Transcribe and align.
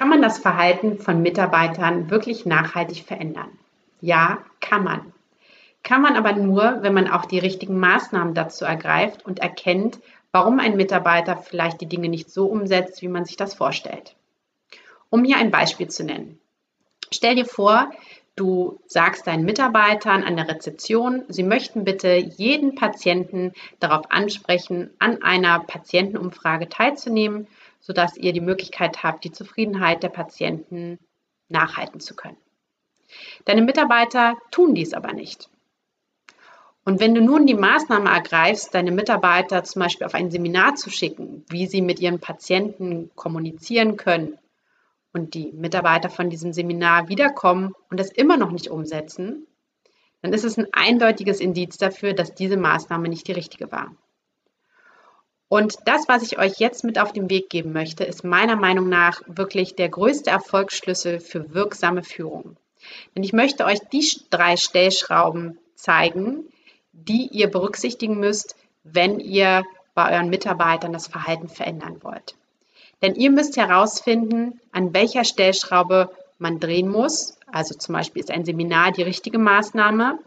Kann 0.00 0.08
man 0.08 0.22
das 0.22 0.38
Verhalten 0.38 0.96
von 0.98 1.20
Mitarbeitern 1.20 2.08
wirklich 2.08 2.46
nachhaltig 2.46 3.04
verändern? 3.04 3.50
Ja, 4.00 4.38
kann 4.58 4.82
man. 4.82 5.12
Kann 5.82 6.00
man 6.00 6.16
aber 6.16 6.32
nur, 6.32 6.78
wenn 6.80 6.94
man 6.94 7.06
auch 7.06 7.26
die 7.26 7.38
richtigen 7.38 7.78
Maßnahmen 7.78 8.32
dazu 8.32 8.64
ergreift 8.64 9.26
und 9.26 9.40
erkennt, 9.40 9.98
warum 10.32 10.58
ein 10.58 10.78
Mitarbeiter 10.78 11.36
vielleicht 11.36 11.82
die 11.82 11.86
Dinge 11.86 12.08
nicht 12.08 12.30
so 12.30 12.46
umsetzt, 12.46 13.02
wie 13.02 13.08
man 13.08 13.26
sich 13.26 13.36
das 13.36 13.52
vorstellt. 13.52 14.16
Um 15.10 15.22
hier 15.22 15.36
ein 15.36 15.50
Beispiel 15.50 15.88
zu 15.88 16.02
nennen. 16.02 16.40
Stell 17.12 17.34
dir 17.34 17.44
vor, 17.44 17.90
du 18.36 18.80
sagst 18.86 19.26
deinen 19.26 19.44
Mitarbeitern 19.44 20.24
an 20.24 20.34
der 20.34 20.48
Rezeption, 20.48 21.24
sie 21.28 21.44
möchten 21.44 21.84
bitte 21.84 22.14
jeden 22.14 22.74
Patienten 22.74 23.52
darauf 23.80 24.10
ansprechen, 24.10 24.94
an 24.98 25.22
einer 25.22 25.60
Patientenumfrage 25.60 26.70
teilzunehmen, 26.70 27.48
sodass 27.80 28.16
ihr 28.16 28.32
die 28.32 28.40
Möglichkeit 28.40 29.02
habt, 29.02 29.24
die 29.24 29.32
Zufriedenheit 29.32 30.02
der 30.02 30.08
Patienten 30.08 30.98
nachhalten 31.48 32.00
zu 32.00 32.14
können. 32.14 32.36
Deine 33.44 33.62
Mitarbeiter 33.62 34.36
tun 34.50 34.74
dies 34.74 34.92
aber 34.92 35.12
nicht. 35.12 35.48
Und 36.84 37.00
wenn 37.00 37.14
du 37.14 37.20
nun 37.20 37.46
die 37.46 37.54
Maßnahme 37.54 38.08
ergreifst, 38.08 38.74
deine 38.74 38.92
Mitarbeiter 38.92 39.64
zum 39.64 39.82
Beispiel 39.82 40.06
auf 40.06 40.14
ein 40.14 40.30
Seminar 40.30 40.76
zu 40.76 40.90
schicken, 40.90 41.44
wie 41.48 41.66
sie 41.66 41.82
mit 41.82 42.00
ihren 42.00 42.20
Patienten 42.20 43.10
kommunizieren 43.16 43.96
können, 43.96 44.38
und 45.12 45.34
die 45.34 45.52
Mitarbeiter 45.52 46.08
von 46.08 46.30
diesem 46.30 46.52
Seminar 46.52 47.08
wiederkommen 47.08 47.74
und 47.90 47.98
das 47.98 48.10
immer 48.10 48.36
noch 48.36 48.50
nicht 48.50 48.68
umsetzen, 48.68 49.46
dann 50.22 50.32
ist 50.32 50.44
es 50.44 50.58
ein 50.58 50.68
eindeutiges 50.72 51.40
Indiz 51.40 51.78
dafür, 51.78 52.12
dass 52.12 52.34
diese 52.34 52.56
Maßnahme 52.56 53.08
nicht 53.08 53.26
die 53.26 53.32
richtige 53.32 53.72
war. 53.72 53.94
Und 55.50 55.78
das, 55.84 56.06
was 56.06 56.22
ich 56.22 56.38
euch 56.38 56.60
jetzt 56.60 56.84
mit 56.84 56.96
auf 57.00 57.12
den 57.12 57.28
Weg 57.28 57.50
geben 57.50 57.72
möchte, 57.72 58.04
ist 58.04 58.22
meiner 58.22 58.54
Meinung 58.54 58.88
nach 58.88 59.20
wirklich 59.26 59.74
der 59.74 59.88
größte 59.88 60.30
Erfolgsschlüssel 60.30 61.18
für 61.18 61.52
wirksame 61.52 62.04
Führung. 62.04 62.56
Denn 63.16 63.24
ich 63.24 63.32
möchte 63.32 63.64
euch 63.64 63.80
die 63.92 64.06
drei 64.30 64.56
Stellschrauben 64.56 65.58
zeigen, 65.74 66.44
die 66.92 67.26
ihr 67.32 67.50
berücksichtigen 67.50 68.20
müsst, 68.20 68.54
wenn 68.84 69.18
ihr 69.18 69.64
bei 69.92 70.14
euren 70.14 70.30
Mitarbeitern 70.30 70.92
das 70.92 71.08
Verhalten 71.08 71.48
verändern 71.48 71.96
wollt. 72.02 72.36
Denn 73.02 73.16
ihr 73.16 73.32
müsst 73.32 73.56
herausfinden, 73.56 74.60
an 74.70 74.94
welcher 74.94 75.24
Stellschraube 75.24 76.10
man 76.38 76.60
drehen 76.60 76.88
muss. 76.88 77.36
Also 77.50 77.74
zum 77.74 77.96
Beispiel 77.96 78.20
ist 78.20 78.30
ein 78.30 78.44
Seminar 78.44 78.92
die 78.92 79.02
richtige 79.02 79.40
Maßnahme. 79.40 80.20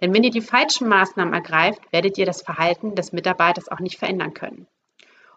Denn 0.00 0.14
wenn 0.14 0.24
ihr 0.24 0.30
die 0.30 0.40
falschen 0.40 0.88
Maßnahmen 0.88 1.34
ergreift, 1.34 1.80
werdet 1.92 2.18
ihr 2.18 2.26
das 2.26 2.42
Verhalten 2.42 2.94
des 2.94 3.12
Mitarbeiters 3.12 3.68
auch 3.68 3.80
nicht 3.80 3.98
verändern 3.98 4.34
können. 4.34 4.66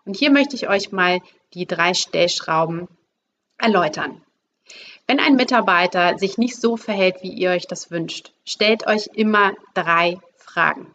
Und 0.06 0.16
hier 0.17 0.31
möchte 0.31 0.56
ich 0.56 0.67
euch 0.67 0.92
mal 0.92 1.20
die 1.53 1.66
drei 1.66 1.94
Stellschrauben 1.94 2.88
erläutern. 3.58 4.22
Wenn 5.08 5.20
ein 5.20 5.36
Mitarbeiter 5.36 6.17
sich 6.17 6.38
nicht 6.38 6.56
so 6.56 6.78
verhält, 6.78 7.17
wie 7.22 7.31
ihr 7.33 7.52
euch 7.52 7.67
das 7.67 7.92
wünscht, 7.92 8.31
stellt 8.45 8.88
euch 8.88 9.08
immer 9.14 9.53
drei 9.73 10.20
Fragen. 10.38 10.94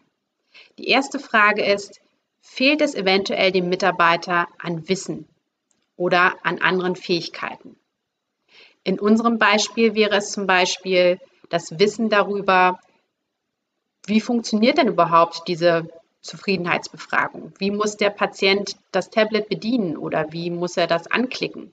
Die 0.79 0.89
erste 0.89 1.19
Frage 1.19 1.65
ist, 1.65 2.01
fehlt 2.41 2.81
es 2.81 2.95
eventuell 2.95 3.53
dem 3.53 3.69
Mitarbeiter 3.69 4.49
an 4.59 4.89
Wissen 4.89 5.29
oder 5.97 6.35
an 6.43 6.61
anderen 6.61 6.97
Fähigkeiten? 6.97 7.77
In 8.85 9.01
unserem 9.01 9.39
Beispiel 9.39 9.95
wäre 9.95 10.17
es 10.17 10.33
zum 10.33 10.47
Beispiel 10.47 11.19
das 11.49 11.79
Wissen 11.79 12.09
darüber, 12.09 12.79
wie 14.07 14.21
funktioniert 14.21 14.79
denn 14.79 14.89
überhaupt 14.89 15.43
diese 15.49 15.89
Zufriedenheitsbefragung? 16.21 17.53
Wie 17.59 17.71
muss 17.71 17.97
der 17.97 18.11
Patient 18.11 18.77
das 18.93 19.11
Tablet 19.11 19.49
bedienen 19.49 19.97
oder 19.97 20.33
wie 20.33 20.51
muss 20.51 20.77
er 20.77 20.87
das 20.87 21.09
anklicken? 21.09 21.73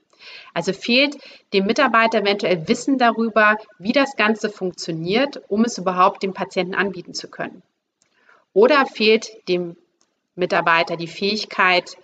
Also 0.53 0.73
fehlt 0.73 1.17
dem 1.53 1.65
Mitarbeiter 1.65 2.21
eventuell 2.21 2.67
Wissen 2.67 2.97
darüber, 2.97 3.57
wie 3.77 3.91
das 3.91 4.15
Ganze 4.15 4.49
funktioniert, 4.49 5.41
um 5.49 5.63
es 5.63 5.77
überhaupt 5.77 6.23
dem 6.23 6.33
Patienten 6.33 6.75
anbieten 6.75 7.13
zu 7.13 7.29
können. 7.29 7.61
Oder 8.53 8.85
fehlt 8.85 9.29
dem 9.47 9.75
Mitarbeiter 10.35 10.95
die 10.97 11.07
Fähigkeit, 11.07 11.97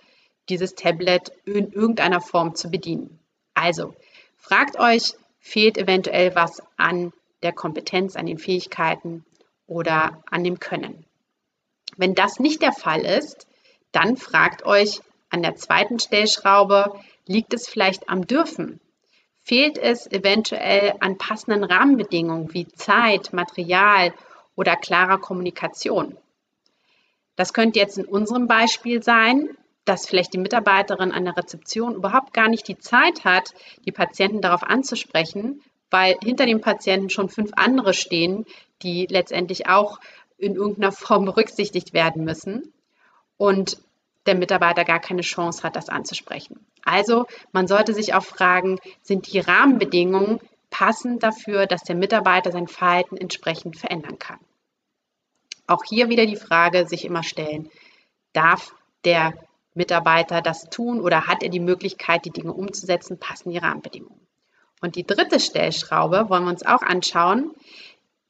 dieses 0.48 0.74
Tablet 0.74 1.32
in 1.44 1.72
irgendeiner 1.72 2.20
Form 2.20 2.54
zu 2.54 2.70
bedienen. 2.70 3.18
Also 3.54 3.94
fragt 4.36 4.78
euch, 4.78 5.14
fehlt 5.40 5.78
eventuell 5.78 6.34
was 6.34 6.62
an 6.76 7.12
der 7.42 7.52
Kompetenz, 7.52 8.16
an 8.16 8.26
den 8.26 8.38
Fähigkeiten 8.38 9.24
oder 9.70 10.20
an 10.28 10.42
dem 10.42 10.58
Können. 10.58 11.06
Wenn 11.96 12.14
das 12.14 12.40
nicht 12.40 12.60
der 12.60 12.72
Fall 12.72 13.02
ist, 13.02 13.46
dann 13.92 14.16
fragt 14.16 14.66
euch 14.66 15.00
an 15.30 15.42
der 15.42 15.54
zweiten 15.54 16.00
Stellschraube, 16.00 17.00
liegt 17.26 17.54
es 17.54 17.68
vielleicht 17.68 18.08
am 18.08 18.26
Dürfen? 18.26 18.80
Fehlt 19.42 19.78
es 19.78 20.10
eventuell 20.10 20.94
an 21.00 21.18
passenden 21.18 21.64
Rahmenbedingungen 21.64 22.52
wie 22.52 22.66
Zeit, 22.66 23.32
Material 23.32 24.12
oder 24.56 24.76
klarer 24.76 25.18
Kommunikation? 25.18 26.18
Das 27.36 27.52
könnte 27.52 27.78
jetzt 27.78 27.96
in 27.96 28.06
unserem 28.06 28.48
Beispiel 28.48 29.02
sein, 29.02 29.56
dass 29.84 30.06
vielleicht 30.06 30.34
die 30.34 30.38
Mitarbeiterin 30.38 31.12
an 31.12 31.24
der 31.24 31.36
Rezeption 31.36 31.94
überhaupt 31.94 32.32
gar 32.32 32.48
nicht 32.48 32.66
die 32.66 32.78
Zeit 32.78 33.24
hat, 33.24 33.54
die 33.86 33.92
Patienten 33.92 34.40
darauf 34.40 34.62
anzusprechen, 34.64 35.62
weil 35.90 36.16
hinter 36.22 36.46
dem 36.46 36.60
Patienten 36.60 37.10
schon 37.10 37.28
fünf 37.28 37.50
andere 37.56 37.94
stehen, 37.94 38.46
die 38.82 39.06
letztendlich 39.06 39.68
auch 39.68 40.00
in 40.38 40.54
irgendeiner 40.54 40.92
Form 40.92 41.24
berücksichtigt 41.24 41.92
werden 41.92 42.24
müssen 42.24 42.72
und 43.36 43.78
der 44.26 44.34
Mitarbeiter 44.34 44.84
gar 44.84 45.00
keine 45.00 45.22
Chance 45.22 45.62
hat, 45.62 45.76
das 45.76 45.88
anzusprechen. 45.88 46.64
Also 46.84 47.26
man 47.52 47.66
sollte 47.66 47.94
sich 47.94 48.14
auch 48.14 48.24
fragen, 48.24 48.78
sind 49.02 49.32
die 49.32 49.40
Rahmenbedingungen 49.40 50.40
passend 50.70 51.22
dafür, 51.22 51.66
dass 51.66 51.82
der 51.82 51.96
Mitarbeiter 51.96 52.52
sein 52.52 52.68
Verhalten 52.68 53.16
entsprechend 53.16 53.76
verändern 53.76 54.18
kann. 54.18 54.38
Auch 55.66 55.84
hier 55.84 56.08
wieder 56.08 56.26
die 56.26 56.36
Frage 56.36 56.86
sich 56.86 57.04
immer 57.04 57.22
stellen, 57.22 57.70
darf 58.32 58.74
der 59.04 59.34
Mitarbeiter 59.74 60.42
das 60.42 60.68
tun 60.70 61.00
oder 61.00 61.26
hat 61.26 61.42
er 61.42 61.48
die 61.48 61.60
Möglichkeit, 61.60 62.24
die 62.24 62.30
Dinge 62.30 62.52
umzusetzen, 62.52 63.18
passen 63.18 63.50
die 63.50 63.58
Rahmenbedingungen. 63.58 64.20
Und 64.80 64.96
die 64.96 65.06
dritte 65.06 65.40
Stellschraube 65.40 66.28
wollen 66.28 66.44
wir 66.44 66.50
uns 66.50 66.64
auch 66.64 66.82
anschauen. 66.82 67.54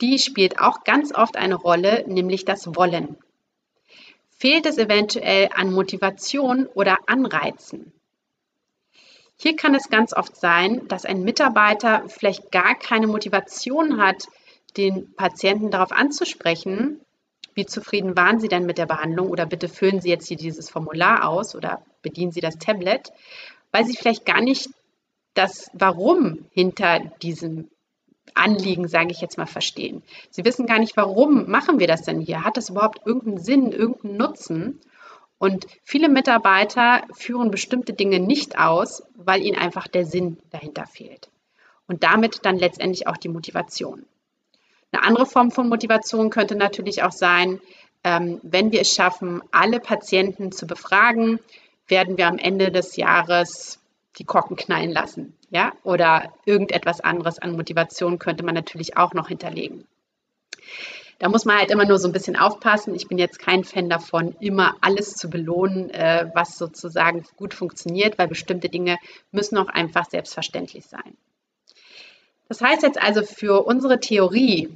Die 0.01 0.19
spielt 0.19 0.61
auch 0.61 0.85
ganz 0.85 1.15
oft 1.15 1.37
eine 1.37 1.55
Rolle, 1.55 2.05
nämlich 2.07 2.45
das 2.45 2.75
Wollen. 2.75 3.17
Fehlt 4.31 4.67
es 4.67 4.79
eventuell 4.79 5.51
an 5.55 5.73
Motivation 5.73 6.67
oder 6.67 6.99
Anreizen? 7.07 7.93
Hier 9.37 9.57
kann 9.57 9.75
es 9.75 9.89
ganz 9.89 10.13
oft 10.13 10.37
sein, 10.37 10.87
dass 10.89 11.05
ein 11.05 11.23
Mitarbeiter 11.23 12.05
vielleicht 12.09 12.51
gar 12.51 12.75
keine 12.75 13.07
Motivation 13.07 14.03
hat, 14.03 14.27
den 14.77 15.15
Patienten 15.15 15.71
darauf 15.71 15.93
anzusprechen, 15.93 17.01
wie 17.55 17.67
zufrieden 17.67 18.17
waren 18.17 18.39
Sie 18.41 18.49
denn 18.49 18.67
mit 18.67 18.79
der 18.79 18.87
Behandlung 18.87 19.29
oder 19.29 19.47
bitte 19.47 19.69
füllen 19.69 20.01
Sie 20.01 20.09
jetzt 20.09 20.29
hier 20.29 20.37
dieses 20.37 20.71
Formular 20.71 21.29
aus 21.29 21.55
oder 21.55 21.83
bedienen 22.03 22.33
Sie 22.33 22.41
das 22.41 22.59
Tablet, 22.59 23.13
weil 23.73 23.85
Sie 23.85 23.97
vielleicht 23.97 24.25
gar 24.25 24.41
nicht 24.41 24.71
das 25.35 25.71
Warum 25.73 26.47
hinter 26.53 27.01
diesem 27.23 27.69
Anliegen, 28.35 28.89
sage 28.89 29.11
ich 29.11 29.21
jetzt 29.21 29.39
mal, 29.39 29.47
verstehen. 29.47 30.03
Sie 30.31 30.45
wissen 30.45 30.67
gar 30.67 30.79
nicht, 30.79 30.97
warum 30.97 31.51
machen 31.51 31.79
wir 31.79 31.87
das 31.87 32.03
denn 32.03 32.21
hier? 32.21 32.45
Hat 32.45 32.57
das 32.57 32.71
überhaupt 32.71 33.07
irgendeinen 33.07 33.39
Sinn, 33.39 33.73
irgendeinen 33.73 34.17
Nutzen? 34.17 34.81
Und 35.39 35.67
viele 35.83 36.09
Mitarbeiter 36.09 37.03
führen 37.13 37.51
bestimmte 37.51 37.93
Dinge 37.93 38.21
nicht 38.21 38.59
aus, 38.59 39.03
weil 39.15 39.43
ihnen 39.43 39.59
einfach 39.59 39.89
der 39.89 40.05
Sinn 40.05 40.39
dahinter 40.51 40.87
fehlt. 40.87 41.31
Und 41.89 42.05
damit 42.05 42.45
dann 42.45 42.59
letztendlich 42.59 43.07
auch 43.07 43.17
die 43.17 43.29
Motivation. 43.29 44.05
Eine 44.93 45.05
andere 45.05 45.27
Form 45.27 45.51
von 45.51 45.69
Motivation 45.69 46.31
könnte 46.31 46.57
natürlich 46.57 47.03
auch 47.03 47.13
sein, 47.13 47.61
ähm, 48.05 48.41
wenn 48.43 48.73
wir 48.73 48.81
es 48.81 48.93
schaffen, 48.95 49.43
alle 49.51 49.81
Patienten 49.81 50.53
zu 50.53 50.67
befragen, 50.67 51.41
werden 51.87 52.17
wir 52.17 52.29
am 52.29 52.39
Ende 52.39 52.71
des 52.71 52.97
Jahres 52.97 53.80
die 54.19 54.25
Korken 54.25 54.57
knallen 54.57 54.91
lassen. 54.91 55.37
Ja? 55.51 55.73
Oder 55.83 56.33
irgendetwas 56.45 57.01
anderes 57.01 57.39
an 57.39 57.53
Motivation 57.53 58.19
könnte 58.19 58.45
man 58.45 58.55
natürlich 58.55 58.97
auch 58.97 59.15
noch 59.15 59.29
hinterlegen. 59.29 59.87
Da 61.19 61.29
muss 61.29 61.45
man 61.45 61.59
halt 61.59 61.71
immer 61.71 61.85
nur 61.85 61.99
so 61.99 62.09
ein 62.09 62.13
bisschen 62.13 62.37
aufpassen. 62.37 62.95
Ich 62.95 63.07
bin 63.07 63.19
jetzt 63.19 63.39
kein 63.39 63.63
Fan 63.63 63.91
davon, 63.91 64.35
immer 64.41 64.77
alles 64.81 65.15
zu 65.17 65.29
belohnen, 65.29 65.91
äh, 65.91 66.31
was 66.35 66.57
sozusagen 66.57 67.25
gut 67.37 67.53
funktioniert, 67.53 68.19
weil 68.19 68.27
bestimmte 68.27 68.71
Dinge 68.71 68.97
müssen 69.31 69.59
auch 69.59 69.69
einfach 69.69 70.09
selbstverständlich 70.09 70.87
sein. 70.87 71.17
Das 72.49 72.63
heißt 72.63 72.83
jetzt 72.83 73.01
also 73.01 73.23
für 73.23 73.67
unsere 73.67 74.01
Theorie, 74.01 74.71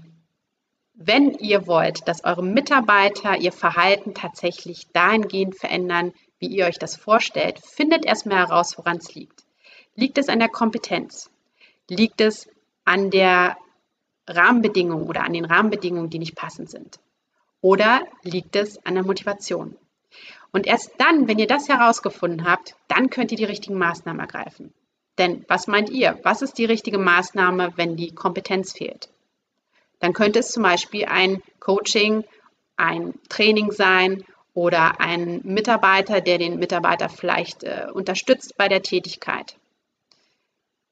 wenn 0.93 1.33
ihr 1.33 1.67
wollt, 1.67 2.07
dass 2.07 2.25
eure 2.25 2.43
Mitarbeiter 2.43 3.37
ihr 3.37 3.51
Verhalten 3.51 4.15
tatsächlich 4.15 4.87
dahingehend 4.93 5.57
verändern, 5.57 6.13
wie 6.39 6.49
ihr 6.49 6.67
euch 6.67 6.79
das 6.79 6.97
vorstellt, 6.97 7.61
findet 7.61 8.05
erstmal 8.05 8.39
heraus, 8.39 8.77
woran 8.77 8.99
es 8.99 9.15
liegt. 9.15 9.45
Liegt 9.95 10.19
es 10.19 10.29
an 10.29 10.39
der 10.39 10.49
Kompetenz? 10.49 11.31
Liegt 11.89 12.21
es 12.21 12.49
an 12.85 13.11
der 13.11 13.57
Rahmenbedingung 14.27 15.07
oder 15.07 15.23
an 15.25 15.33
den 15.33 15.45
Rahmenbedingungen, 15.45 16.11
die 16.11 16.19
nicht 16.19 16.35
passend 16.35 16.71
sind? 16.71 16.99
Oder 17.61 18.03
liegt 18.23 18.57
es 18.57 18.85
an 18.85 18.95
der 18.95 19.05
Motivation? 19.05 19.77
Und 20.53 20.67
erst 20.67 20.93
dann, 20.99 21.27
wenn 21.29 21.39
ihr 21.39 21.47
das 21.47 21.69
herausgefunden 21.69 22.45
habt, 22.45 22.77
dann 22.89 23.11
könnt 23.11 23.33
ihr 23.33 23.39
die 23.39 23.45
richtigen 23.45 23.79
Maßnahmen 23.79 24.21
ergreifen. 24.21 24.73
Denn 25.19 25.45
was 25.49 25.67
meint 25.67 25.91
ihr? 25.91 26.19
Was 26.23 26.43
ist 26.43 26.59
die 26.59 26.65
richtige 26.65 26.99
Maßnahme, 26.99 27.73
wenn 27.77 27.97
die 27.97 28.15
Kompetenz 28.15 28.73
fehlt? 28.73 29.09
Dann 30.01 30.13
könnte 30.13 30.41
es 30.41 30.51
zum 30.51 30.63
Beispiel 30.63 31.07
ein 31.07 31.43
Coaching, 31.61 32.25
ein 32.77 33.15
Training 33.29 33.71
sein 33.71 34.25
oder 34.55 35.01
ein 35.01 35.41
Mitarbeiter, 35.43 36.21
der 36.21 36.39
den 36.39 36.59
Mitarbeiter 36.59 37.09
vielleicht 37.09 37.65
äh, 37.65 37.89
unterstützt 37.93 38.57
bei 38.57 38.69
der 38.69 38.83
Tätigkeit. 38.83 39.57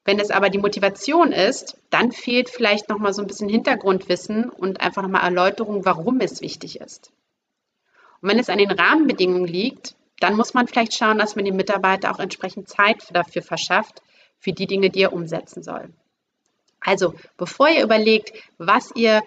Wenn 0.05 0.19
es 0.19 0.31
aber 0.31 0.49
die 0.49 0.57
Motivation 0.57 1.31
ist, 1.31 1.77
dann 1.89 2.11
fehlt 2.11 2.49
vielleicht 2.49 2.89
noch 2.89 2.99
mal 2.99 3.13
so 3.13 3.21
ein 3.21 3.27
bisschen 3.27 3.47
Hintergrundwissen 3.47 4.49
und 4.49 4.81
einfach 4.81 5.01
noch 5.01 5.09
mal 5.09 5.23
Erläuterung, 5.23 5.85
warum 5.85 6.19
es 6.19 6.41
wichtig 6.41 6.81
ist. 6.81 7.11
Und 8.21 8.29
wenn 8.29 8.39
es 8.39 8.49
an 8.49 8.57
den 8.57 8.71
Rahmenbedingungen 8.71 9.47
liegt, 9.47 9.95
dann 10.19 10.35
muss 10.35 10.53
man 10.53 10.67
vielleicht 10.67 10.93
schauen, 10.93 11.17
dass 11.17 11.35
man 11.35 11.45
dem 11.45 11.55
Mitarbeiter 11.55 12.11
auch 12.11 12.19
entsprechend 12.19 12.67
Zeit 12.67 12.97
dafür 13.13 13.41
verschafft, 13.41 14.01
für 14.39 14.51
die 14.51 14.67
Dinge, 14.67 14.89
die 14.89 15.03
er 15.03 15.13
umsetzen 15.13 15.63
soll. 15.63 15.89
Also, 16.81 17.13
bevor 17.37 17.69
ihr 17.69 17.83
überlegt, 17.83 18.33
was 18.57 18.91
ihr 18.93 19.21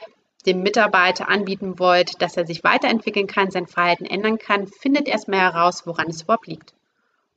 dem 0.46 0.62
Mitarbeiter 0.62 1.28
anbieten 1.28 1.78
wollt, 1.78 2.22
dass 2.22 2.37
er 2.37 2.46
sich 2.46 2.64
weiterentwickeln 2.64 3.26
kann, 3.26 3.50
sein 3.50 3.66
Verhalten 3.66 4.06
ändern 4.06 4.38
kann, 4.38 4.66
findet 4.66 5.08
erstmal 5.08 5.40
heraus, 5.40 5.87
woran 5.87 6.08
es 6.08 6.22
überhaupt 6.22 6.46
liegt. 6.46 6.75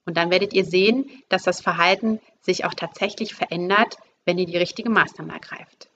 Und 0.05 0.17
dann 0.17 0.31
werdet 0.31 0.53
ihr 0.53 0.65
sehen, 0.65 1.09
dass 1.29 1.43
das 1.43 1.61
Verhalten 1.61 2.19
sich 2.41 2.65
auch 2.65 2.73
tatsächlich 2.73 3.33
verändert, 3.33 3.97
wenn 4.25 4.37
ihr 4.37 4.45
die 4.45 4.57
richtige 4.57 4.89
Maßnahme 4.89 5.33
ergreift. 5.33 5.89